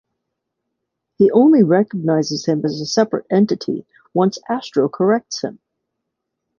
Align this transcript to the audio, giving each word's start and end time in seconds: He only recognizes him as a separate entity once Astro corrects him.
He 1.19 1.29
only 1.29 1.61
recognizes 1.61 2.45
him 2.47 2.65
as 2.65 2.81
a 2.81 2.87
separate 2.87 3.27
entity 3.29 3.85
once 4.15 4.39
Astro 4.49 4.89
corrects 4.89 5.43
him. 5.43 5.59